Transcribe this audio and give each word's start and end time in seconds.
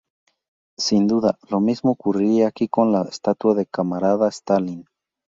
Sin 0.79 1.05
duda, 1.07 1.37
lo 1.47 1.59
mismo 1.59 1.91
ocurrirá 1.91 2.47
aquí 2.47 2.67
con 2.67 2.91
la 2.91 3.03
estatua 3.03 3.53
del 3.53 3.69
Camarada 3.69 4.27
Stalin. 4.29 4.85